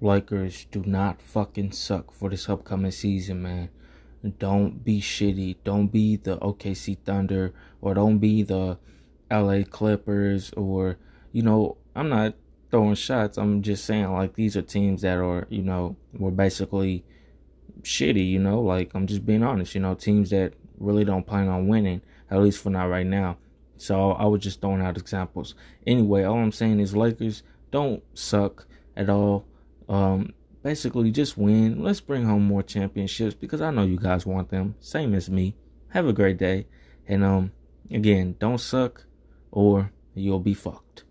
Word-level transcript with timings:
Lakers 0.00 0.66
do 0.70 0.82
not 0.84 1.22
fucking 1.22 1.72
suck 1.72 2.12
for 2.12 2.28
this 2.28 2.48
upcoming 2.48 2.90
season, 2.90 3.42
man. 3.42 3.70
Don't 4.38 4.84
be 4.84 5.00
shitty. 5.00 5.56
Don't 5.64 5.88
be 5.88 6.16
the 6.16 6.38
OKC 6.38 6.98
Thunder 7.04 7.54
or 7.80 7.94
don't 7.94 8.18
be 8.18 8.42
the 8.42 8.78
LA 9.30 9.62
Clippers 9.68 10.52
or, 10.56 10.98
you 11.32 11.42
know, 11.42 11.76
I'm 11.94 12.08
not 12.08 12.34
throwing 12.70 12.94
shots. 12.94 13.38
I'm 13.38 13.62
just 13.62 13.84
saying, 13.84 14.12
like, 14.12 14.34
these 14.34 14.56
are 14.56 14.62
teams 14.62 15.02
that 15.02 15.18
are, 15.18 15.46
you 15.48 15.62
know, 15.62 15.96
were 16.12 16.30
basically 16.30 17.04
shitty, 17.82 18.28
you 18.28 18.38
know, 18.38 18.60
like, 18.60 18.90
I'm 18.94 19.06
just 19.06 19.24
being 19.24 19.42
honest, 19.42 19.74
you 19.74 19.80
know, 19.80 19.94
teams 19.94 20.30
that 20.30 20.54
really 20.78 21.04
don't 21.04 21.26
plan 21.26 21.48
on 21.48 21.68
winning, 21.68 22.02
at 22.30 22.40
least 22.42 22.62
for 22.62 22.70
not 22.70 22.90
right 22.90 23.06
now. 23.06 23.38
So 23.78 24.12
I 24.12 24.24
was 24.26 24.42
just 24.42 24.60
throwing 24.60 24.82
out 24.82 24.96
examples. 24.96 25.54
Anyway, 25.86 26.24
all 26.24 26.38
I'm 26.38 26.52
saying 26.52 26.80
is 26.80 26.96
Lakers 26.96 27.42
don't 27.70 28.02
suck 28.14 28.66
at 28.96 29.08
all. 29.08 29.44
Um, 29.88 30.32
basically, 30.62 31.10
just 31.10 31.36
win. 31.38 31.82
Let's 31.82 32.00
bring 32.00 32.24
home 32.24 32.44
more 32.44 32.62
championships 32.62 33.34
because 33.34 33.60
I 33.60 33.70
know 33.70 33.84
you 33.84 33.98
guys 33.98 34.26
want 34.26 34.50
them. 34.50 34.74
Same 34.80 35.14
as 35.14 35.30
me. 35.30 35.54
Have 35.88 36.06
a 36.06 36.12
great 36.12 36.38
day. 36.38 36.66
And 37.06 37.24
um, 37.24 37.52
again, 37.90 38.36
don't 38.38 38.58
suck 38.58 39.04
or 39.50 39.92
you'll 40.14 40.40
be 40.40 40.54
fucked. 40.54 41.04